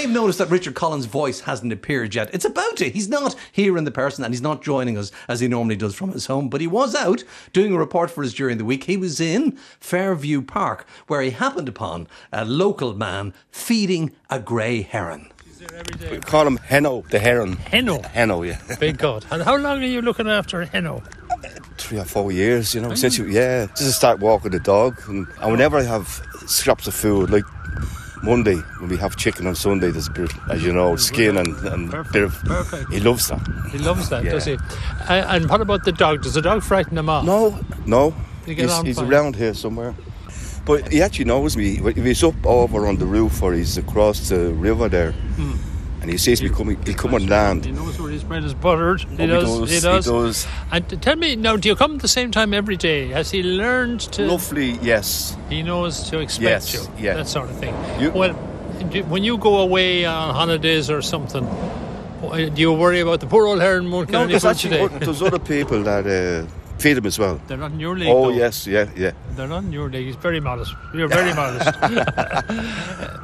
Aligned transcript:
may 0.00 0.06
have 0.06 0.14
noticed 0.14 0.38
that 0.38 0.48
Richard 0.48 0.74
Collins' 0.74 1.04
voice 1.04 1.40
hasn't 1.40 1.74
appeared 1.74 2.14
yet. 2.14 2.30
It's 2.32 2.46
about 2.46 2.78
to. 2.78 2.88
He's 2.88 3.10
not 3.10 3.36
here 3.52 3.76
in 3.76 3.84
the 3.84 3.90
person 3.90 4.24
and 4.24 4.32
he's 4.32 4.40
not 4.40 4.62
joining 4.62 4.96
us 4.96 5.12
as 5.28 5.40
he 5.40 5.48
normally 5.48 5.76
does 5.76 5.94
from 5.94 6.12
his 6.12 6.24
home, 6.24 6.48
but 6.48 6.62
he 6.62 6.66
was 6.66 6.94
out 6.94 7.22
doing 7.52 7.74
a 7.74 7.78
report 7.78 8.10
for 8.10 8.24
us 8.24 8.32
during 8.32 8.56
the 8.56 8.64
week. 8.64 8.84
He 8.84 8.96
was 8.96 9.20
in 9.20 9.58
Fairview 9.78 10.40
Park 10.40 10.86
where 11.06 11.20
he 11.20 11.32
happened 11.32 11.68
upon 11.68 12.08
a 12.32 12.46
local 12.46 12.94
man 12.94 13.34
feeding 13.50 14.12
a 14.30 14.40
grey 14.40 14.80
heron. 14.80 15.30
We 16.10 16.20
call 16.20 16.46
him 16.46 16.56
Henno, 16.56 17.06
the 17.10 17.18
heron. 17.18 17.56
Henno? 17.56 18.02
Henno, 18.02 18.46
yeah. 18.46 18.76
Big 18.76 18.96
God. 18.96 19.26
And 19.30 19.42
how 19.42 19.58
long 19.58 19.82
are 19.82 19.86
you 19.86 20.00
looking 20.00 20.30
after 20.30 20.64
Henno? 20.64 21.04
Three 21.76 21.98
or 21.98 22.06
four 22.06 22.32
years, 22.32 22.74
you 22.74 22.80
know, 22.80 22.94
since 22.94 23.16
mm. 23.16 23.26
you, 23.26 23.32
yeah, 23.32 23.66
just 23.66 23.82
to 23.82 23.92
start 23.92 24.20
walking 24.20 24.52
the 24.52 24.60
dog. 24.60 24.98
And, 25.08 25.26
and 25.42 25.52
whenever 25.52 25.76
I 25.76 25.82
have 25.82 26.22
scraps 26.46 26.86
of 26.86 26.94
food, 26.94 27.28
like 27.28 27.44
Monday, 28.22 28.56
when 28.78 28.90
we 28.90 28.96
have 28.98 29.16
chicken 29.16 29.46
on 29.46 29.54
Sunday, 29.54 29.90
there's 29.90 30.08
a 30.08 30.12
bit, 30.12 30.30
as 30.50 30.62
you 30.62 30.72
know, 30.72 30.94
skin 30.96 31.36
and, 31.38 31.56
and 31.66 31.90
Perfect, 31.90 32.12
bit 32.12 32.22
of. 32.24 32.32
perfect. 32.44 32.92
He 32.92 33.00
loves 33.00 33.28
that. 33.28 33.40
He 33.72 33.78
loves 33.78 34.08
that, 34.10 34.24
Yeah. 34.24 34.32
does 34.32 34.44
he? 34.44 34.58
And 35.08 35.48
what 35.48 35.60
about 35.60 35.84
the 35.84 35.92
dog? 35.92 36.22
Does 36.22 36.34
the 36.34 36.42
dog 36.42 36.62
frighten 36.62 36.98
him 36.98 37.08
off? 37.08 37.24
No, 37.24 37.58
no. 37.86 38.14
He's, 38.44 38.82
he's 38.82 38.98
around 38.98 39.36
here 39.36 39.54
somewhere. 39.54 39.94
But 40.66 40.92
he 40.92 41.00
actually 41.02 41.24
knows 41.24 41.56
me. 41.56 41.78
If 41.82 41.96
he's 41.96 42.22
up 42.22 42.34
over 42.44 42.86
on 42.86 42.96
the 42.96 43.06
roof 43.06 43.42
or 43.42 43.54
he's 43.54 43.78
across 43.78 44.28
the 44.28 44.52
river 44.52 44.88
there, 44.88 45.12
hmm. 45.12 45.54
And 46.00 46.10
he 46.10 46.16
sees 46.18 46.42
me 46.42 46.48
coming, 46.48 46.80
he'll 46.84 46.94
come 46.94 47.14
on 47.14 47.26
land. 47.26 47.64
He 47.66 47.72
knows 47.72 48.00
where 48.00 48.10
his 48.10 48.24
bread 48.24 48.44
is 48.44 48.54
buttered. 48.54 49.00
He, 49.02 49.06
Oh, 49.06 49.16
he 49.18 49.26
does, 49.26 49.44
does, 49.44 49.68
He 49.70 49.74
he 49.76 49.80
does. 49.80 50.46
And 50.72 51.02
tell 51.02 51.16
me 51.16 51.36
now, 51.36 51.56
do 51.56 51.68
you 51.68 51.76
come 51.76 51.96
at 51.96 52.00
the 52.02 52.08
same 52.08 52.30
time 52.30 52.54
every 52.54 52.76
day? 52.76 53.08
Has 53.08 53.30
he 53.30 53.42
learned 53.42 54.00
to? 54.12 54.26
Roughly, 54.28 54.78
yes. 54.82 55.36
He 55.48 55.62
knows 55.62 56.08
to 56.10 56.18
expect 56.20 56.42
Yes, 56.42 56.74
you. 56.74 56.80
yeah. 56.98 57.14
That 57.14 57.28
sort 57.28 57.50
of 57.50 57.56
thing. 57.58 57.74
You- 58.00 58.10
well, 58.12 58.34
do, 58.90 59.04
when 59.04 59.22
you 59.24 59.36
go 59.38 59.58
away 59.58 60.04
on 60.06 60.34
holidays 60.34 60.88
or 60.90 61.02
something, 61.02 61.46
do 62.22 62.52
you 62.56 62.72
worry 62.72 63.00
about 63.00 63.20
the 63.20 63.26
poor 63.26 63.46
old 63.46 63.60
heron 63.60 63.90
No, 63.90 64.04
there's 64.26 64.44
actually 64.44 64.86
there's 64.98 65.22
other 65.22 65.38
people 65.54 65.82
that 65.82 66.06
uh, 66.06 66.46
feed 66.78 66.96
him 66.96 67.06
as 67.06 67.18
well. 67.18 67.40
They're 67.46 67.56
not 67.58 67.72
in 67.72 67.80
your 67.80 67.96
league. 67.96 68.08
Oh 68.08 68.30
though. 68.30 68.36
yes, 68.38 68.66
yeah, 68.66 68.88
yeah. 68.96 69.12
They're 69.36 69.48
not 69.48 69.64
in 69.64 69.72
your 69.72 69.88
league. 69.90 70.06
He's 70.06 70.16
very 70.16 70.40
modest. 70.40 70.74
You're 70.94 71.08
very 71.08 71.34
modest. 71.42 71.68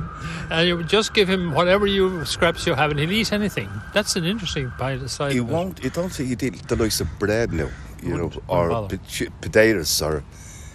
and 0.51 0.69
you 0.69 0.83
just 0.85 1.15
give 1.15 1.29
him 1.29 1.53
whatever 1.53 1.87
you 1.87 2.25
scraps 2.25 2.67
you 2.67 2.75
have, 2.75 2.91
and 2.91 3.01
he'll 3.01 3.13
eat 3.13 3.33
anything. 3.33 3.69
That's 3.95 4.17
an 4.17 4.25
interesting 4.25 4.71
side. 5.07 5.33
He 5.33 5.41
won't. 5.41 5.79
He 5.81 5.91
don't 5.91 6.11
think 6.13 6.39
did 6.39 6.55
the 6.69 6.77
likes 6.77 7.01
of 7.01 7.09
bread 7.19 7.53
now, 7.53 7.69
you 8.03 8.17
know, 8.17 8.31
or 8.49 8.69
wouldn't 8.69 8.89
bother. 8.91 8.99
pot- 8.99 9.41
potatoes, 9.41 10.03
or 10.03 10.23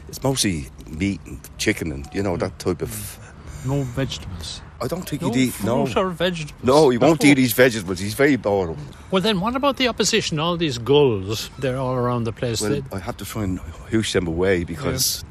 it's 0.07 0.21
mostly 0.23 0.67
meat 0.89 1.19
and 1.25 1.39
chicken 1.57 1.91
and 1.91 2.07
you 2.13 2.23
know 2.23 2.37
that 2.37 2.57
type 2.59 2.81
of. 2.81 3.17
No 3.65 3.83
vegetables. 3.83 4.61
I 4.83 4.87
don't 4.87 5.07
think 5.07 5.21
No 5.21 5.29
he'd 5.31 5.37
eat. 5.49 5.63
No, 5.63 5.87
or 5.95 6.09
vegetables. 6.09 6.63
no, 6.63 6.89
he 6.89 6.97
won't 6.97 7.23
eat 7.23 7.35
these 7.35 7.53
vegetables. 7.53 7.99
He's 7.99 8.15
very 8.15 8.35
bored. 8.35 8.75
Well, 9.11 9.21
then 9.21 9.39
what 9.39 9.55
about 9.55 9.77
the 9.77 9.87
opposition? 9.87 10.39
All 10.39 10.57
these 10.57 10.79
gulls, 10.79 11.51
they're 11.59 11.77
all 11.77 11.93
around 11.93 12.23
the 12.23 12.31
place. 12.31 12.59
Well, 12.61 12.71
They- 12.81 12.83
I 12.91 12.97
have 12.99 13.17
to 13.17 13.25
try 13.25 13.43
and 13.43 13.59
hoosh 13.91 14.13
them 14.13 14.25
away 14.25 14.63
because, 14.63 15.23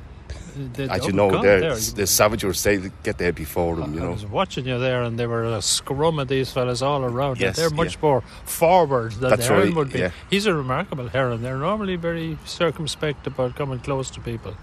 they- 0.75 0.89
as 0.89 1.06
you 1.06 1.12
know, 1.12 1.31
the 1.31 2.06
savagers 2.06 2.62
they 2.62 2.91
get 3.03 3.19
there 3.19 3.33
before 3.33 3.77
them. 3.77 3.95
You 3.95 4.01
I 4.01 4.05
know. 4.05 4.12
was 4.12 4.27
watching 4.27 4.67
you 4.67 4.79
there, 4.79 5.03
and 5.03 5.19
they 5.19 5.27
were 5.27 5.45
a 5.45 5.62
scrum 5.62 6.19
of 6.19 6.29
these 6.29 6.51
fellas 6.53 6.83
all 6.83 7.05
around. 7.05 7.41
Yes, 7.41 7.56
they're 7.56 7.70
much 7.70 7.95
yeah. 7.97 8.01
more 8.03 8.20
forward 8.45 9.12
than 9.12 9.31
That's 9.31 9.47
the 9.47 9.53
heron 9.55 9.69
right, 9.69 9.77
would 9.77 9.93
be. 9.93 9.98
yeah. 10.01 10.11
He's 10.31 10.47
a 10.47 10.55
remarkable 10.55 11.09
heron. 11.09 11.43
They're 11.43 11.59
normally 11.59 11.97
very 11.97 12.37
circumspect 12.45 13.27
about 13.27 13.55
coming 13.56 13.78
close 13.81 14.11
to 14.11 14.21
people, 14.21 14.55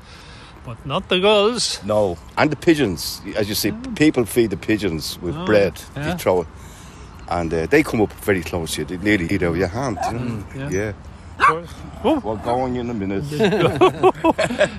but 0.66 0.78
not 0.86 1.10
the 1.10 1.20
gulls. 1.20 1.80
No, 1.84 2.18
and 2.38 2.52
the 2.52 2.56
pigeons. 2.58 3.22
As 3.36 3.48
you 3.50 3.56
see, 3.56 3.72
people 3.96 4.26
feed 4.26 4.50
the 4.50 4.58
pigeons 4.58 5.18
with 5.22 5.36
Oh, 5.36 5.46
bread. 5.46 5.74
yeah. 5.96 6.12
They 6.12 6.18
throw 6.18 6.42
it, 6.42 6.48
and 7.30 7.54
uh, 7.54 7.66
they 7.68 7.84
come 7.84 8.02
up 8.02 8.12
very 8.24 8.42
close 8.44 8.74
to 8.76 8.82
you. 8.82 8.86
They 8.86 8.98
nearly 8.98 9.26
eat 9.34 9.44
out 9.44 9.50
of 9.52 9.58
your 9.58 9.68
hand. 9.70 9.98
You 10.08 10.14
know? 10.14 10.20
Mm, 10.44 10.72
yeah. 10.72 10.94
Yeah. 11.40 11.66
Oh, 12.04 12.20
We're 12.24 12.36
going 12.38 12.76
in 12.76 12.90
a 12.90 12.94
minute. 12.94 13.24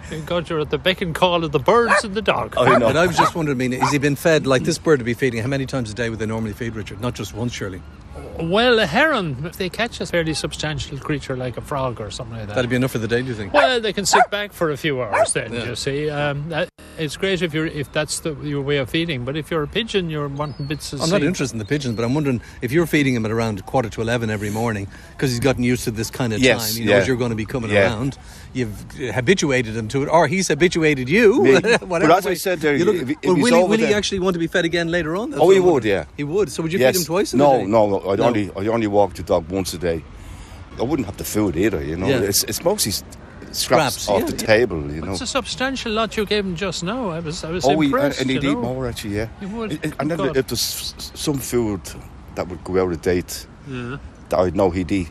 thank 0.09 0.27
God 0.27 0.49
you're 0.49 0.61
at 0.61 0.71
the 0.71 0.79
beck 0.79 1.01
and 1.01 1.15
call 1.15 1.45
of 1.45 1.53
the 1.53 1.59
birds 1.59 2.05
and 2.05 2.15
the 2.15 2.23
dog. 2.23 2.55
I 2.57 2.79
know. 2.79 2.87
But 2.87 2.97
I 2.97 3.07
was 3.07 3.17
just 3.17 3.35
wondering, 3.35 3.57
I 3.57 3.59
mean, 3.59 3.73
has 3.81 3.93
he 3.93 3.99
been 3.99 4.17
fed 4.17 4.47
like 4.47 4.63
this 4.63 4.79
bird 4.79 5.01
would 5.01 5.07
be 5.07 5.15
feeding? 5.15 5.41
How 5.43 5.49
many 5.49 5.67
times 5.67 5.91
a 5.91 5.95
day 5.95 6.11
would 6.11 6.19
they 6.19 6.27
normally 6.27 6.53
feed 6.53 6.75
Richard? 6.75 7.01
Not 7.01 7.15
just 7.15 7.35
once, 7.35 7.53
surely. 7.53 7.83
Well, 8.41 8.79
a 8.79 8.87
heron, 8.87 9.45
if 9.47 9.57
they 9.57 9.69
catch 9.69 10.01
a 10.01 10.07
fairly 10.07 10.35
substantial 10.35 10.97
creature 10.99 11.37
like 11.37 11.57
a 11.57 11.61
frog 11.61 12.01
or 12.01 12.11
something 12.11 12.37
like 12.37 12.47
that, 12.47 12.55
That'd 12.55 12.71
be 12.71 12.77
enough 12.77 12.93
for 12.93 12.99
the 12.99 13.09
day, 13.09 13.21
do 13.23 13.29
you 13.29 13.35
think? 13.35 13.53
Well, 13.53 13.81
they 13.81 13.93
can 13.93 14.07
sit 14.07 14.31
back 14.31 14.53
for 14.53 14.71
a 14.71 14.77
few 14.77 15.03
hours. 15.03 15.33
Then 15.33 15.53
Yeah. 15.53 15.65
you 15.71 15.75
see, 15.77 16.09
um, 16.09 16.49
that, 16.51 16.69
it's 16.99 17.17
great 17.17 17.43
if 17.43 17.55
you're 17.55 17.67
if 17.67 17.93
that's 17.93 18.21
the, 18.21 18.35
your 18.43 18.63
way 18.63 18.79
of 18.79 18.91
feeding. 18.91 19.25
But 19.25 19.37
if 19.37 19.51
you're 19.51 19.63
a 19.63 19.69
pigeon, 19.69 20.11
you're 20.11 20.29
wanting 20.29 20.67
bits 20.67 20.93
of. 20.93 21.01
I'm 21.03 21.11
not 21.11 21.23
interested 21.23 21.55
in 21.55 21.59
the 21.59 21.65
pigeons, 21.65 21.95
but 21.97 22.05
I'm 22.05 22.15
wondering 22.15 22.41
if 22.63 22.73
you're 22.73 22.87
feeding 22.87 23.15
him 23.15 23.25
at 23.25 23.31
around 23.31 23.65
quarter 23.67 23.89
to 23.91 24.01
eleven 24.01 24.31
every 24.31 24.51
morning 24.51 24.89
because 25.13 25.31
he's 25.31 25.41
gotten 25.41 25.63
used 25.65 25.85
to 25.85 25.91
this 25.91 26.11
kind 26.11 26.33
of 26.33 26.41
Yes, 26.41 26.75
time. 26.75 26.83
He 26.83 26.89
knows 26.89 27.01
yeah. 27.03 27.07
you're 27.07 27.17
going 27.17 27.31
to 27.31 27.37
be 27.37 27.47
coming 27.47 27.71
Yeah. 27.71 27.85
around. 27.95 28.19
You've 28.55 28.91
habituated 29.15 29.77
him 29.77 29.89
to 29.89 30.03
it, 30.03 30.09
or 30.09 30.27
he's 30.27 30.49
habituated 30.49 31.09
you. 31.09 31.43
Me. 31.43 31.53
whatever 31.81 31.87
But 31.87 32.11
as 32.19 32.27
I 32.27 32.35
said 32.35 32.61
there, 32.61 32.75
you 32.77 32.85
look- 32.85 32.97
if 32.97 33.11
if 33.11 33.17
well, 33.25 33.35
will, 33.37 33.45
he, 33.47 33.53
over 33.53 33.69
will 33.69 33.79
he 33.87 33.93
actually 33.95 34.21
want 34.21 34.35
to 34.35 34.41
be 34.41 34.47
fed 34.47 34.65
again 34.65 34.89
later 34.91 35.15
on? 35.17 35.31
That's 35.31 35.43
Oh, 35.43 35.51
he 35.51 35.61
would, 35.61 35.73
wondering. 35.73 35.95
yeah. 35.95 36.05
He 36.17 36.25
would. 36.25 36.51
So 36.51 36.63
would 36.63 36.73
you 36.73 36.79
yes. 36.79 36.95
feed 36.97 37.01
him 37.03 37.07
twice? 37.07 37.33
In 37.35 37.39
no, 37.41 37.57
a 37.57 37.59
day? 37.59 37.67
no, 37.67 37.87
no. 37.91 38.11
I'd 38.11 38.19
No. 38.19 38.25
only, 38.27 38.51
I 38.57 38.67
only 38.69 38.87
walk 38.87 39.15
the 39.15 39.23
dog 39.23 39.49
once 39.51 39.75
a 39.75 39.79
day. 39.79 40.03
I 40.79 40.83
wouldn't 40.83 41.07
have 41.07 41.17
the 41.19 41.25
food 41.25 41.57
either. 41.57 41.83
You 41.85 41.97
know, 41.97 42.09
Yeah. 42.09 42.21
it's, 42.21 42.45
it's 42.45 42.63
mostly 42.65 42.93
s- 42.93 43.03
scraps, 43.53 44.03
Scraps, 44.03 44.09
off 44.09 44.21
yeah, 44.21 44.27
the 44.27 44.33
yeah. 44.43 44.47
table. 44.47 44.91
You 44.93 45.01
know. 45.03 45.13
It's 45.13 45.21
a 45.21 45.27
substantial 45.27 45.93
lot 45.93 46.17
you 46.17 46.25
gave 46.27 46.45
him 46.45 46.57
just 46.57 46.83
now. 46.83 47.11
I 47.11 47.21
was 47.21 47.45
I 47.45 47.51
was 47.51 47.65
Oh, 47.65 47.77
we, 47.77 47.87
and, 47.87 47.95
impressed. 47.95 48.21
and 48.21 48.31
he'd 48.31 48.43
you 48.43 48.53
eat 48.53 48.59
more 48.59 48.87
actually, 48.89 49.17
yeah. 49.17 49.29
He 49.41 49.47
would. 49.47 49.73
It- 49.73 49.85
it- 49.85 49.95
and 49.99 50.13
oh, 50.13 50.17
then 50.17 50.27
God. 50.29 50.37
if 50.37 50.47
there's 50.49 50.95
some 51.15 51.39
food 51.39 51.81
that 52.35 52.49
would 52.49 52.63
go 52.65 52.83
out 52.83 52.93
of 52.93 53.01
date, 53.03 53.47
Yeah. 53.69 53.99
that 54.29 54.39
I'd 54.39 54.57
know 54.57 54.71
he'd 54.71 54.91
eat. 54.93 55.09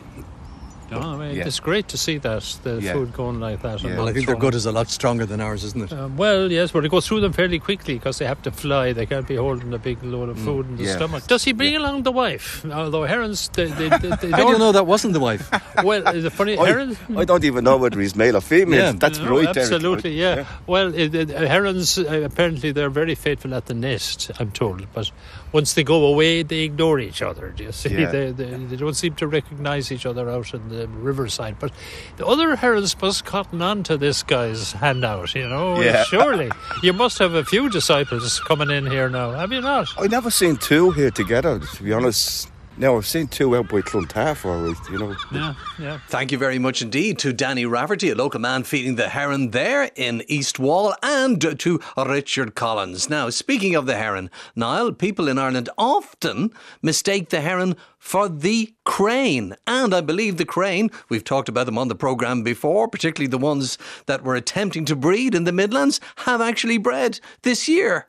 No, 0.90 0.98
I 1.00 1.16
mean, 1.16 1.36
Yeah. 1.36 1.46
It's 1.46 1.60
great 1.60 1.88
to 1.88 1.98
see 1.98 2.18
that 2.18 2.42
the 2.62 2.80
Yeah. 2.80 2.92
food 2.94 3.12
going 3.12 3.40
like 3.40 3.62
that. 3.62 3.82
Yeah. 3.82 3.96
Well, 3.96 4.08
I 4.08 4.12
think 4.12 4.26
their 4.26 4.34
thrown. 4.36 4.40
gut 4.50 4.54
is 4.54 4.66
a 4.66 4.72
lot 4.72 4.88
stronger 4.90 5.26
than 5.26 5.40
ours, 5.40 5.64
isn't 5.64 5.84
it? 5.84 5.92
Um, 5.92 6.16
well, 6.16 6.50
yes, 6.50 6.70
but 6.72 6.84
it 6.84 6.90
goes 6.90 7.06
through 7.06 7.20
them 7.20 7.32
fairly 7.32 7.58
quickly 7.58 7.94
because 7.94 8.18
they 8.18 8.24
have 8.26 8.42
to 8.42 8.50
fly. 8.50 8.92
They 8.92 9.06
can't 9.06 9.26
be 9.28 9.36
holding 9.36 9.72
a 9.74 9.78
big 9.78 10.02
load 10.02 10.28
of 10.30 10.38
food 10.38 10.66
in 10.68 10.76
the 10.76 10.82
Mm. 10.84 10.86
yeah. 10.86 10.96
stomach. 10.96 11.26
Does 11.26 11.44
he 11.44 11.52
bring 11.52 11.76
along 11.76 12.02
the 12.04 12.12
wife? 12.12 12.64
Although 12.72 13.04
herons, 13.04 13.48
they, 13.54 13.66
they, 13.66 13.88
they, 13.88 13.98
they 13.98 14.08
How 14.08 14.16
do 14.16 14.26
you 14.26 14.30
don't. 14.52 14.58
know 14.58 14.72
that 14.72 14.86
wasn't 14.86 15.12
the 15.12 15.20
wife? 15.20 15.50
Well, 15.84 16.02
the 16.02 16.30
funny 16.30 16.58
I, 16.58 16.66
herons. 16.66 16.96
I 17.16 17.24
don't 17.24 17.44
even 17.44 17.64
know 17.64 17.76
whether 17.76 18.00
he's 18.00 18.16
male 18.16 18.36
or 18.36 18.40
female. 18.40 18.80
Yeah. 18.80 18.92
That's 18.92 19.18
No, 19.18 19.30
right. 19.38 19.56
Absolutely, 19.56 20.12
yeah. 20.18 20.44
Well, 20.66 20.92
it, 20.94 21.14
it, 21.14 21.28
herons 21.30 21.98
uh, 21.98 22.22
apparently 22.24 22.72
they're 22.72 22.90
very 22.90 23.14
faithful 23.14 23.54
at 23.54 23.66
the 23.66 23.74
nest. 23.74 24.30
I'm 24.40 24.50
told, 24.50 24.86
but 24.92 25.10
once 25.52 25.74
they 25.74 25.82
go 25.84 26.04
away, 26.06 26.42
they 26.42 26.60
ignore 26.60 26.98
each 27.00 27.22
other. 27.22 27.50
Do 27.50 27.64
you 27.64 27.72
see? 27.72 27.90
Yeah. 27.90 28.10
They, 28.10 28.30
they 28.32 28.44
they 28.54 28.76
don't 28.76 28.94
seem 28.94 29.14
to 29.16 29.26
recognise 29.26 29.90
each 29.90 30.06
other 30.06 30.28
out 30.30 30.52
in 30.54 30.68
the 30.68 30.86
riverside. 30.88 31.58
But 31.58 31.72
the 32.16 32.26
other 32.26 32.56
herons 32.56 33.00
must 33.00 33.24
cotton 33.24 33.62
on 33.62 33.82
to 33.84 33.96
this 33.96 34.22
guy's 34.22 34.72
handout. 34.72 35.34
You 35.34 35.48
know, 35.48 35.80
Yeah. 35.80 36.04
surely 36.08 36.50
you 36.82 36.92
must 36.92 37.18
have 37.18 37.34
a 37.34 37.44
few 37.44 37.70
disciples 37.70 38.40
coming 38.40 38.70
in 38.70 38.86
here 38.86 39.08
now. 39.08 39.32
Have 39.32 39.52
you 39.52 39.60
not? 39.60 39.88
I 39.98 40.06
never 40.06 40.30
seen 40.30 40.56
two 40.56 40.90
here 40.92 41.10
together, 41.10 41.58
to 41.60 41.82
be 41.82 41.92
honest. 41.92 42.48
No, 42.80 42.96
I've 42.96 43.06
seen 43.06 43.26
two 43.26 43.56
out 43.56 43.68
by 43.68 43.80
Clontarf, 43.80 44.46
all 44.46 44.60
right, 44.60 44.76
you 44.88 44.98
know. 45.00 45.16
Yeah, 45.32 45.54
yeah. 45.80 45.98
Thank 46.06 46.30
you 46.30 46.38
very 46.38 46.60
much 46.60 46.80
indeed 46.80 47.18
to 47.18 47.32
Danny 47.32 47.66
Rafferty, 47.66 48.10
a 48.10 48.14
local 48.14 48.38
man 48.38 48.62
feeding 48.62 48.94
the 48.94 49.08
heron 49.08 49.50
there 49.50 49.90
in 49.96 50.22
East 50.28 50.60
Wall, 50.60 50.94
and 51.02 51.40
to 51.58 51.80
Richard 51.96 52.54
Collins. 52.54 53.10
Now, 53.10 53.30
speaking 53.30 53.74
of 53.74 53.86
the 53.86 53.96
heron, 53.96 54.30
Niall, 54.54 54.92
people 54.92 55.26
in 55.26 55.38
Ireland 55.38 55.68
often 55.76 56.52
mistake 56.80 57.30
the 57.30 57.40
heron 57.40 57.74
for 57.98 58.28
the 58.28 58.72
crane. 58.84 59.56
And 59.66 59.92
I 59.92 60.00
believe 60.00 60.36
the 60.36 60.44
crane, 60.44 60.92
we've 61.08 61.24
talked 61.24 61.48
about 61.48 61.66
them 61.66 61.78
on 61.78 61.88
the 61.88 61.96
programme 61.96 62.44
before, 62.44 62.86
particularly 62.86 63.28
the 63.28 63.38
ones 63.38 63.76
that 64.06 64.22
were 64.22 64.36
attempting 64.36 64.84
to 64.84 64.94
breed 64.94 65.34
in 65.34 65.42
the 65.42 65.50
Midlands, 65.50 66.00
have 66.18 66.40
actually 66.40 66.78
bred 66.78 67.18
this 67.42 67.66
year. 67.66 68.06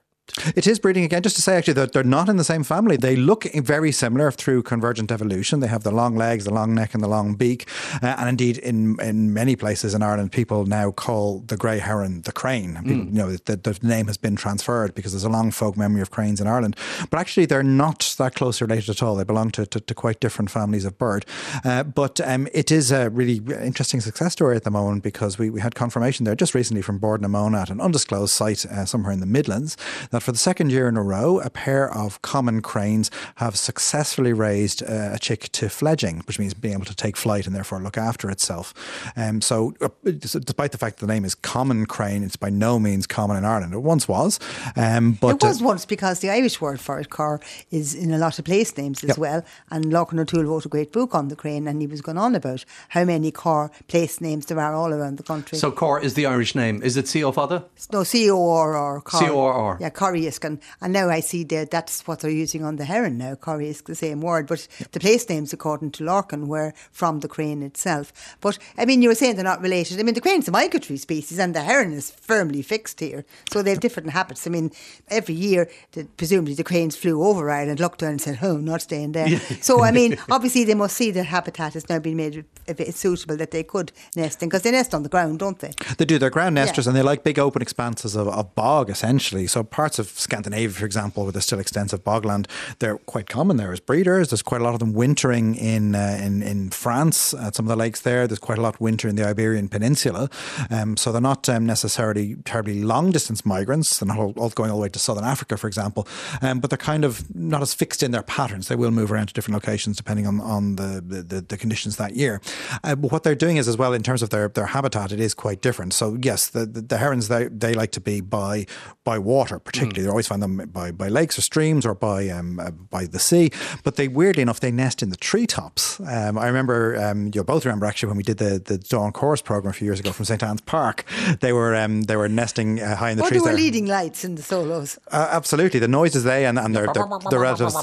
It 0.55 0.67
is 0.67 0.79
breeding 0.79 1.03
again. 1.03 1.21
Just 1.21 1.35
to 1.35 1.41
say, 1.41 1.57
actually, 1.57 1.73
that 1.73 1.93
they're 1.93 2.03
not 2.03 2.29
in 2.29 2.37
the 2.37 2.43
same 2.43 2.63
family. 2.63 2.97
They 2.97 3.15
look 3.15 3.43
very 3.53 3.91
similar 3.91 4.31
through 4.31 4.63
convergent 4.63 5.11
evolution. 5.11 5.59
They 5.59 5.67
have 5.67 5.83
the 5.83 5.91
long 5.91 6.15
legs, 6.15 6.45
the 6.45 6.53
long 6.53 6.73
neck, 6.73 6.93
and 6.93 7.03
the 7.03 7.07
long 7.07 7.35
beak. 7.35 7.67
Uh, 8.01 8.15
and 8.17 8.29
indeed, 8.29 8.57
in 8.57 8.99
in 8.99 9.33
many 9.33 9.55
places 9.55 9.93
in 9.93 10.03
Ireland, 10.03 10.31
people 10.31 10.65
now 10.65 10.91
call 10.91 11.39
the 11.39 11.57
grey 11.57 11.79
heron 11.79 12.21
the 12.21 12.31
crane. 12.31 12.75
People, 12.75 13.05
You 13.05 13.11
know, 13.11 13.31
the, 13.31 13.55
the 13.55 13.77
name 13.81 14.07
has 14.07 14.17
been 14.17 14.35
transferred 14.35 14.95
because 14.95 15.11
there's 15.11 15.23
a 15.23 15.29
long 15.29 15.51
folk 15.51 15.77
memory 15.77 16.01
of 16.01 16.11
cranes 16.11 16.41
in 16.41 16.47
Ireland. 16.47 16.75
But 17.09 17.19
actually, 17.19 17.45
they're 17.45 17.63
not 17.63 18.15
that 18.17 18.35
close 18.35 18.61
related 18.61 18.89
at 18.89 19.03
all. 19.03 19.15
They 19.15 19.23
belong 19.23 19.51
to, 19.51 19.65
to, 19.65 19.79
to 19.79 19.93
quite 19.93 20.19
different 20.19 20.49
families 20.51 20.85
of 20.85 20.97
bird. 20.97 21.25
Uh, 21.63 21.83
but 21.83 22.19
um, 22.21 22.47
it 22.53 22.71
is 22.71 22.91
a 22.91 23.09
really 23.09 23.41
interesting 23.61 24.01
success 24.01 24.33
story 24.33 24.55
at 24.55 24.63
the 24.63 24.71
moment 24.71 25.03
because 25.03 25.37
we, 25.37 25.49
we 25.49 25.61
had 25.61 25.75
confirmation 25.75 26.25
there 26.25 26.35
just 26.35 26.53
recently 26.53 26.81
from 26.81 26.97
Bord 26.97 27.21
na 27.21 27.27
Móna 27.27 27.61
at 27.61 27.69
an 27.69 27.81
undisclosed 27.81 28.33
site 28.33 28.65
uh, 28.65 28.85
somewhere 28.85 29.11
in 29.11 29.19
the 29.19 29.25
Midlands 29.25 29.77
that 30.11 30.18
that 30.19 30.25
for 30.25 30.31
the 30.33 30.37
second 30.37 30.71
year 30.71 30.89
in 30.89 30.97
a 30.97 31.03
row, 31.03 31.39
a 31.39 31.49
pair 31.49 31.91
of 31.93 32.21
common 32.21 32.61
cranes 32.61 33.09
have 33.35 33.55
successfully 33.55 34.33
raised 34.33 34.83
uh, 34.83 35.11
a 35.13 35.19
chick 35.19 35.49
to 35.53 35.69
fledging, 35.69 36.19
which 36.27 36.37
means 36.37 36.53
being 36.53 36.73
able 36.73 36.85
to 36.85 36.95
take 36.95 37.15
flight 37.15 37.47
and 37.47 37.55
therefore 37.55 37.79
look 37.79 37.97
after 37.97 38.29
itself. 38.29 38.73
Um, 39.15 39.41
so, 39.41 39.73
uh, 39.81 39.89
despite 40.03 40.71
the 40.71 40.77
fact 40.77 40.99
that 40.99 41.07
the 41.07 41.13
name 41.13 41.23
is 41.23 41.35
common 41.35 41.85
crane, 41.85 42.23
it's 42.23 42.35
by 42.35 42.49
no 42.49 42.79
means 42.79 43.07
common 43.07 43.37
in 43.37 43.45
Ireland. 43.45 43.73
It 43.73 43.79
once 43.79 44.07
was, 44.07 44.39
um, 44.75 45.13
but 45.13 45.35
it 45.35 45.43
was 45.43 45.61
uh, 45.61 45.65
once 45.65 45.85
because 45.85 46.19
the 46.19 46.29
Irish 46.29 46.59
word 46.59 46.79
for 46.79 46.99
it, 46.99 47.09
car, 47.09 47.39
is 47.71 47.95
in 47.95 48.11
a 48.11 48.17
lot 48.17 48.39
of 48.39 48.45
place 48.45 48.75
names 48.77 49.03
as 49.03 49.09
yep. 49.09 49.17
well. 49.17 49.45
And 49.71 49.85
Lorcan 49.85 50.19
O'Toole 50.19 50.43
wrote 50.43 50.65
a 50.65 50.69
great 50.69 50.91
book 50.91 51.15
on 51.15 51.29
the 51.29 51.35
crane, 51.35 51.67
and 51.67 51.79
he 51.81 51.87
was 51.87 52.01
going 52.01 52.17
on 52.17 52.35
about 52.35 52.65
how 52.89 53.05
many 53.05 53.31
car 53.31 53.71
place 53.87 54.19
names 54.19 54.47
there 54.47 54.59
are 54.59 54.75
all 54.75 54.93
around 54.93 55.17
the 55.17 55.23
country. 55.23 55.57
So, 55.57 55.71
Corr 55.71 56.03
is 56.03 56.15
the 56.15 56.25
Irish 56.25 56.55
name. 56.55 56.83
Is 56.83 56.97
it 56.97 57.07
C 57.07 57.23
O 57.23 57.31
Father? 57.31 57.63
No, 57.93 58.03
C 58.03 58.29
O 58.29 58.51
R 58.51 58.75
R. 58.75 59.01
C 59.11 59.29
O 59.29 59.39
R 59.39 59.53
R. 59.53 59.77
Yeah, 59.79 59.89
Corriescan. 60.09 60.61
And 60.81 60.93
now 60.93 61.09
I 61.09 61.19
see 61.19 61.43
that 61.45 61.71
that's 61.71 62.07
what 62.07 62.19
they're 62.19 62.31
using 62.31 62.63
on 62.63 62.77
the 62.77 62.85
heron 62.85 63.17
now. 63.17 63.35
Corr 63.35 63.59
réisc, 63.59 63.85
the 63.85 63.95
same 63.95 64.21
word, 64.21 64.47
but 64.47 64.67
yep. 64.79 64.91
the 64.91 64.99
place 64.99 65.27
names, 65.29 65.53
according 65.53 65.91
to 65.91 66.03
Lorcan, 66.03 66.47
were 66.47 66.73
from 66.91 67.19
the 67.19 67.27
crane 67.27 67.63
itself. 67.63 68.37
But 68.41 68.57
I 68.77 68.85
mean, 68.85 69.01
you 69.01 69.09
were 69.09 69.15
saying 69.15 69.35
they're 69.35 69.43
not 69.43 69.61
related. 69.61 69.99
I 69.99 70.03
mean, 70.03 70.15
the 70.15 70.21
crane's 70.21 70.47
a 70.47 70.51
migratory 70.51 70.97
species, 70.97 71.39
and 71.39 71.55
the 71.55 71.61
heron 71.61 71.93
is 71.93 72.11
firmly 72.11 72.61
fixed 72.61 72.99
here, 72.99 73.25
so 73.51 73.61
they 73.61 73.71
have 73.71 73.79
different 73.79 74.11
habits. 74.11 74.47
I 74.47 74.49
mean, 74.49 74.71
every 75.09 75.35
year, 75.35 75.69
the, 75.91 76.05
presumably 76.17 76.53
the 76.53 76.63
cranes 76.63 76.95
flew 76.95 77.23
over 77.23 77.49
Ireland, 77.49 77.79
looked 77.79 77.99
down, 77.99 78.11
and 78.11 78.21
said, 78.21 78.39
"Oh, 78.41 78.57
not 78.57 78.81
staying 78.81 79.13
there." 79.13 79.39
so 79.61 79.83
I 79.83 79.91
mean, 79.91 80.17
obviously 80.31 80.63
they 80.63 80.75
must 80.75 80.95
see 80.95 81.11
that 81.11 81.25
habitat 81.25 81.73
has 81.73 81.89
now 81.89 81.99
been 81.99 82.17
made 82.17 82.45
it's 82.67 82.99
suitable 82.99 83.35
that 83.37 83.51
they 83.51 83.63
could 83.63 83.91
nest 84.15 84.43
in 84.43 84.49
because 84.49 84.61
they 84.61 84.71
nest 84.71 84.93
on 84.93 85.03
the 85.03 85.09
ground, 85.09 85.39
don't 85.39 85.59
they? 85.59 85.71
They 85.97 86.05
do. 86.05 86.19
They're 86.19 86.29
ground 86.29 86.55
nesters, 86.55 86.85
yeah. 86.85 86.89
and 86.91 86.97
they 86.97 87.01
like 87.01 87.23
big 87.23 87.39
open 87.39 87.61
expanses 87.61 88.15
of, 88.15 88.27
of 88.27 88.55
bog 88.55 88.89
essentially. 88.89 89.47
So 89.47 89.63
parts 89.63 89.98
of 89.99 90.07
Scandinavia, 90.07 90.69
for 90.69 90.85
example, 90.85 91.23
where 91.23 91.31
there's 91.31 91.45
still 91.45 91.59
extensive 91.59 92.03
bogland, 92.03 92.47
they're 92.79 92.97
quite 92.97 93.27
common 93.27 93.57
there 93.57 93.71
as 93.71 93.79
breeders. 93.79 94.29
There's 94.29 94.41
quite 94.41 94.61
a 94.61 94.63
lot 94.63 94.73
of 94.73 94.79
them 94.79 94.93
wintering 94.93 95.55
in 95.55 95.95
uh, 95.95 96.19
in 96.21 96.41
in 96.41 96.69
France 96.69 97.33
at 97.33 97.55
some 97.55 97.65
of 97.65 97.69
the 97.69 97.75
lakes 97.75 98.01
there. 98.01 98.27
There's 98.27 98.39
quite 98.39 98.57
a 98.57 98.61
lot 98.61 98.79
winter 98.79 99.07
in 99.07 99.15
the 99.15 99.25
Iberian 99.25 99.69
Peninsula. 99.69 100.29
Um, 100.69 100.97
so 100.97 101.11
they're 101.11 101.21
not 101.21 101.47
um, 101.49 101.65
necessarily 101.65 102.35
terribly 102.45 102.81
long 102.81 103.11
distance 103.11 103.45
migrants. 103.45 103.99
They're 103.99 104.07
not 104.07 104.17
all, 104.17 104.33
all, 104.37 104.49
going 104.49 104.71
all 104.71 104.77
the 104.77 104.83
way 104.83 104.89
to 104.89 104.99
southern 104.99 105.25
Africa, 105.25 105.57
for 105.57 105.67
example. 105.67 106.07
Um, 106.41 106.59
but 106.59 106.69
they're 106.69 106.77
kind 106.77 107.05
of 107.05 107.33
not 107.35 107.61
as 107.61 107.73
fixed 107.73 108.03
in 108.03 108.11
their 108.11 108.23
patterns. 108.23 108.67
They 108.67 108.75
will 108.75 108.91
move 108.91 109.11
around 109.11 109.27
to 109.27 109.33
different 109.33 109.55
locations 109.55 109.97
depending 109.97 110.25
on 110.27 110.39
on 110.41 110.75
the 110.75 111.03
the, 111.05 111.41
the 111.41 111.57
conditions 111.57 111.97
that 111.97 112.15
year. 112.15 112.41
Uh, 112.83 112.95
but 112.95 113.11
what 113.11 113.23
they're 113.23 113.35
doing 113.35 113.57
is 113.57 113.67
as 113.67 113.77
well 113.77 113.93
in 113.93 114.03
terms 114.03 114.21
of 114.21 114.29
their, 114.29 114.47
their 114.49 114.67
habitat, 114.67 115.11
it 115.11 115.19
is 115.19 115.33
quite 115.33 115.61
different. 115.61 115.93
So 115.93 116.17
yes, 116.21 116.49
the, 116.49 116.65
the, 116.65 116.81
the 116.81 116.97
herons 116.97 117.27
they, 117.27 117.47
they 117.47 117.73
like 117.73 117.91
to 117.91 118.01
be 118.01 118.21
by 118.21 118.65
by 119.03 119.17
water, 119.17 119.59
particularly. 119.59 119.88
They 119.95 120.07
always 120.07 120.27
find 120.27 120.41
them 120.41 120.57
by, 120.71 120.91
by 120.91 121.07
lakes 121.07 121.37
or 121.37 121.41
streams 121.41 121.85
or 121.85 121.93
by 121.93 122.29
um, 122.29 122.59
uh, 122.59 122.71
by 122.71 123.05
the 123.05 123.19
sea. 123.19 123.51
But 123.83 123.95
they 123.95 124.07
weirdly 124.07 124.41
enough 124.41 124.59
they 124.59 124.71
nest 124.71 125.01
in 125.03 125.09
the 125.09 125.17
treetops. 125.17 125.99
Um, 125.99 126.37
I 126.37 126.47
remember 126.47 126.97
um, 127.01 127.31
you'll 127.33 127.43
both 127.43 127.65
remember 127.65 127.85
actually 127.85 128.07
when 128.07 128.17
we 128.17 128.23
did 128.23 128.37
the 128.37 128.59
the 128.59 128.77
Dawn 128.77 129.11
Chorus 129.11 129.41
program 129.41 129.71
a 129.71 129.73
few 129.73 129.85
years 129.85 129.99
ago 129.99 130.11
from 130.11 130.25
St 130.25 130.43
Anne's 130.43 130.61
Park. 130.61 131.05
They 131.41 131.53
were 131.53 131.75
um, 131.75 132.03
they 132.03 132.15
were 132.15 132.29
nesting 132.29 132.81
uh, 132.81 132.95
high 132.95 133.11
in 133.11 133.17
the 133.17 133.23
or 133.23 133.29
trees. 133.29 133.41
Or 133.41 133.45
they 133.45 133.51
were 133.51 133.55
there. 133.55 133.65
leading 133.65 133.85
lights 133.87 134.23
in 134.23 134.35
the 134.35 134.41
solos. 134.41 134.99
Uh, 135.11 135.29
absolutely, 135.31 135.79
the 135.79 135.87
noises 135.87 136.23
they 136.23 136.45
and, 136.45 136.57
and 136.59 136.75
their, 136.75 136.87
their, 136.93 137.05
their 137.29 137.39
relatives. 137.39 137.75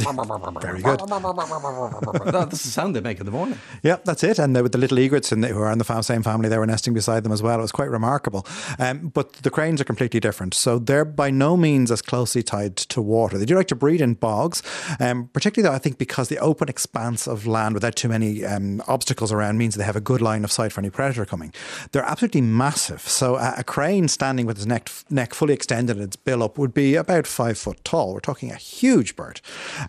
very 0.60 0.82
good. 0.82 1.00
That's 2.26 2.62
the 2.62 2.70
sound 2.70 2.96
they 2.96 3.00
make 3.00 3.20
in 3.20 3.26
the 3.26 3.32
morning. 3.32 3.58
Yeah, 3.82 3.96
that's 4.04 4.22
it. 4.22 4.38
And 4.38 4.54
with 4.62 4.72
the 4.72 4.78
little 4.78 4.98
egrets 4.98 5.32
and 5.32 5.44
who 5.44 5.60
are 5.60 5.72
in 5.72 5.78
the 5.78 6.02
same 6.02 6.22
family, 6.22 6.48
they 6.48 6.58
were 6.58 6.66
nesting 6.66 6.94
beside 6.94 7.24
them 7.24 7.32
as 7.32 7.42
well. 7.42 7.58
It 7.58 7.62
was 7.62 7.72
quite 7.72 7.90
remarkable. 7.90 8.46
Um, 8.78 9.08
but 9.08 9.32
the 9.34 9.50
cranes 9.50 9.80
are 9.80 9.84
completely 9.84 10.20
different. 10.20 10.54
So 10.54 10.78
they're 10.78 11.04
by 11.04 11.30
no 11.30 11.56
means 11.56 11.85
as 11.90 12.02
closely 12.02 12.42
tied 12.42 12.76
to 12.76 13.02
water. 13.02 13.38
They 13.38 13.44
do 13.44 13.56
like 13.56 13.68
to 13.68 13.74
breed 13.74 14.00
in 14.00 14.14
bogs, 14.14 14.62
um, 15.00 15.28
particularly 15.32 15.68
though 15.68 15.74
I 15.74 15.78
think 15.78 15.98
because 15.98 16.28
the 16.28 16.38
open 16.38 16.68
expanse 16.68 17.26
of 17.26 17.46
land 17.46 17.74
without 17.74 17.96
too 17.96 18.08
many 18.08 18.44
um, 18.44 18.82
obstacles 18.86 19.32
around 19.32 19.58
means 19.58 19.74
they 19.74 19.84
have 19.84 19.96
a 19.96 20.00
good 20.00 20.20
line 20.20 20.44
of 20.44 20.52
sight 20.52 20.72
for 20.72 20.80
any 20.80 20.90
predator 20.90 21.24
coming. 21.24 21.52
They're 21.92 22.02
absolutely 22.02 22.42
massive. 22.42 23.00
So 23.02 23.36
a, 23.36 23.54
a 23.58 23.64
crane 23.64 24.08
standing 24.08 24.46
with 24.46 24.56
its 24.56 24.66
neck 24.66 24.90
neck 25.10 25.34
fully 25.34 25.54
extended 25.54 25.96
and 25.96 26.04
its 26.04 26.16
bill 26.16 26.42
up 26.42 26.58
would 26.58 26.74
be 26.74 26.94
about 26.94 27.26
five 27.26 27.58
foot 27.58 27.82
tall. 27.84 28.14
We're 28.14 28.20
talking 28.20 28.50
a 28.50 28.56
huge 28.56 29.16
bird, 29.16 29.40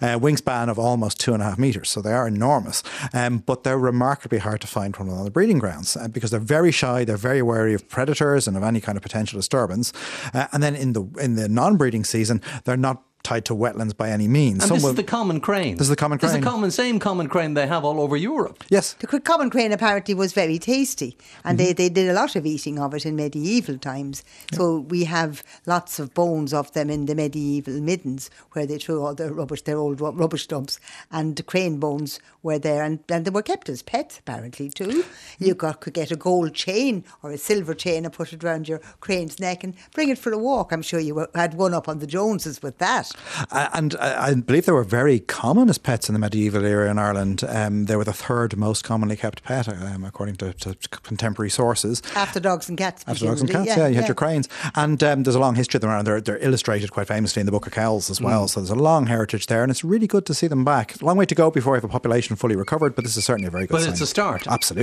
uh, 0.02 0.20
wingspan 0.20 0.70
of 0.70 0.80
almost 0.80 1.20
two 1.20 1.34
and 1.34 1.42
a 1.42 1.46
half 1.46 1.58
meters. 1.58 1.90
So 1.90 2.02
they 2.02 2.14
are 2.14 2.28
enormous, 2.28 2.84
um, 3.14 3.40
but 3.40 3.64
they're 3.64 3.78
remarkably 3.78 4.40
hard 4.40 4.62
to 4.62 4.68
find 4.68 4.96
from 4.96 5.10
the 5.10 5.32
breeding 5.32 5.60
grounds 5.60 5.96
uh, 5.96 6.08
because 6.08 6.32
they're 6.32 6.40
very 6.40 6.72
shy. 6.72 7.04
They're 7.04 7.18
very 7.18 7.42
wary 7.42 7.74
of 7.74 7.88
predators 7.88 8.48
and 8.48 8.58
of 8.58 8.64
any 8.64 8.82
kind 8.82 8.98
of 8.98 9.04
potential 9.04 9.38
disturbance. 9.38 9.94
Uh, 10.34 10.48
and 10.52 10.62
then 10.64 10.76
in 10.76 10.94
the 10.94 11.04
in 11.20 11.36
the 11.36 11.48
non-breeding 11.88 12.04
season, 12.04 12.42
they're 12.66 12.78
not 12.78 13.04
tied 13.28 13.44
to 13.44 13.54
wetlands 13.54 13.96
by 13.96 14.10
any 14.10 14.26
means. 14.26 14.60
And 14.60 14.70
Some 14.70 14.78
this 14.78 14.84
will, 14.84 14.92
is 14.92 14.96
the 14.96 15.04
common 15.04 15.42
crane. 15.42 15.76
This 15.76 15.88
is 15.88 15.90
the 15.90 15.98
common 15.98 16.18
crane. 16.18 16.30
This 16.30 16.38
is 16.38 16.40
the 16.40 16.50
common, 16.50 16.72
same 16.72 16.98
common 16.98 17.28
crane 17.28 17.56
they 17.56 17.68
have 17.68 17.84
all 17.84 18.00
over 18.00 18.16
Europe. 18.16 18.64
Yes. 18.70 18.94
The 18.94 19.20
common 19.20 19.50
crane 19.50 19.74
apparently 19.74 20.14
was 20.14 20.32
very 20.32 20.58
tasty 20.58 21.18
and 21.44 21.60
mm-hmm. 21.60 21.68
they, 21.68 21.74
they 21.74 21.90
did 21.90 22.10
a 22.10 22.14
lot 22.14 22.38
of 22.38 22.46
eating 22.46 22.80
of 22.80 22.94
it 22.94 23.06
in 23.06 23.18
medieval 23.18 23.78
times. 23.78 24.24
Yeah. 24.52 24.58
So 24.60 24.80
we 24.80 25.04
have 25.04 25.44
lots 25.66 26.00
of 26.00 26.14
bones 26.14 26.54
of 26.54 26.72
them 26.72 26.90
in 26.90 27.06
the 27.06 27.16
medieval 27.16 27.82
middens 27.82 28.30
where 28.54 28.66
they 28.66 28.78
threw 28.78 29.04
all 29.04 29.14
their 29.14 29.34
rubbish, 29.34 29.64
their 29.64 29.78
old 29.78 30.00
rubbish 30.00 30.48
dumps. 30.48 30.80
And 31.12 31.36
the 31.36 31.44
crane 31.44 31.82
bones 31.82 32.22
were 32.44 32.60
there 32.60 32.82
and, 32.82 33.00
and 33.10 33.26
they 33.26 33.32
were 33.32 33.42
kept 33.42 33.68
as 33.68 33.82
pets 33.82 34.20
apparently 34.20 34.70
too. 34.70 35.04
You 35.38 35.54
got, 35.54 35.82
could 35.82 35.96
get 35.96 36.12
a 36.12 36.16
gold 36.16 36.54
chain 36.54 37.04
or 37.22 37.32
a 37.32 37.38
silver 37.38 37.74
chain 37.74 38.06
and 38.06 38.14
put 38.14 38.32
it 38.32 38.42
around 38.46 38.70
your 38.70 38.80
crane's 39.02 39.38
neck 39.38 39.66
and 39.66 39.76
bring 39.94 40.08
it 40.08 40.18
for 40.18 40.32
a 40.32 40.38
walk. 40.38 40.72
I'm 40.72 40.82
sure 40.82 41.02
you 41.02 41.28
had 41.36 41.56
one 41.56 41.74
up 41.74 41.90
on 41.90 42.00
the 42.00 42.08
Joneses 42.08 42.62
with 42.62 42.78
that. 42.78 43.12
Uh, 43.52 43.70
and 43.74 43.96
I, 44.00 44.28
I, 44.28 44.34
believe 44.36 44.66
they 44.66 44.72
were 44.72 44.84
very 44.84 45.20
common 45.20 45.70
as 45.70 45.78
pets 45.78 46.10
in 46.10 46.14
the 46.14 46.20
medieval 46.20 46.66
era 46.66 46.90
in 46.90 46.98
Ireland. 46.98 47.44
Um, 47.48 47.86
they 47.86 47.96
were 47.96 48.04
the 48.04 48.14
third 48.14 48.58
most 48.58 48.84
commonly 48.84 49.16
kept 49.16 49.44
pet, 49.44 49.68
um, 49.68 50.04
according 50.04 50.36
to, 50.38 50.54
to, 50.54 50.76
contemporary 50.90 51.50
sources. 51.50 52.02
After 52.16 52.40
dogs 52.40 52.70
and 52.70 52.78
cats. 52.78 53.04
After 53.08 53.26
dogs 53.26 53.42
and 53.42 53.50
cats, 53.50 53.68
yeah, 53.68 53.78
yeah 53.78 53.88
you 53.88 53.94
yeah. 53.94 54.02
had 54.02 54.08
your 54.08 54.16
cranes. 54.16 54.50
And 54.76 55.02
um, 55.04 55.24
there's 55.24 55.36
a 55.36 55.40
long 55.40 55.56
history 55.56 55.78
of 55.78 55.82
them 55.82 55.90
around. 55.90 56.06
They're, 56.06 56.22
they're 56.22 56.38
illustrated 56.40 56.92
quite 56.92 57.08
famously 57.08 57.40
in 57.40 57.46
the 57.46 57.52
Book 57.52 57.68
of 57.68 57.74
Kells 57.74 58.10
as 58.10 58.22
well. 58.22 58.46
Mm. 58.46 58.50
So 58.50 58.60
there's 58.60 58.70
a 58.70 58.76
long 58.76 59.08
heritage 59.08 59.48
there, 59.48 59.64
and 59.64 59.72
it's 59.72 59.84
really 59.84 60.08
good 60.08 60.26
to 60.28 60.34
see 60.34 60.48
them 60.48 60.64
back. 60.64 61.00
A 61.02 61.06
long 61.06 61.18
way 61.18 61.26
to 61.26 61.36
go 61.36 61.52
before 61.52 61.74
we 61.74 61.78
have 61.78 61.84
a 61.84 61.90
population 61.90 62.36
fully 62.36 62.56
recovered, 62.56 62.96
but 62.96 63.04
this 63.04 63.18
is 63.18 63.26
certainly 63.26 63.48
a 63.48 63.52
very 63.52 63.68
good 63.68 63.74
But 63.74 63.82
sign. 63.82 63.92
it's 63.92 64.02
a 64.02 64.08
start. 64.08 64.48
Absolutely. 64.48 64.76